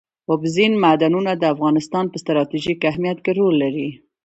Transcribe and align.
اوبزین 0.31 0.73
معدنونه 0.83 1.31
د 1.37 1.43
افغانستان 1.53 2.05
په 2.09 2.17
ستراتیژیک 2.23 2.79
اهمیت 2.91 3.17
کې 3.25 3.31
رول 3.39 3.55
لري. 3.63 3.89